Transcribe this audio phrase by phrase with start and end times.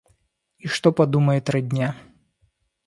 [0.57, 1.95] И что подумает родня?